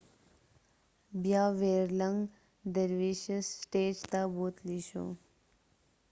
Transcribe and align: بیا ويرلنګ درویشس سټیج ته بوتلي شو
بیا 1.23 1.43
ويرلنګ 1.59 2.17
درویشس 2.73 3.45
سټیج 3.59 3.95
ته 4.11 4.19
بوتلي 4.35 4.79
شو 4.89 5.05